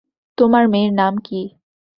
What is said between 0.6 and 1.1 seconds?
মেয়ের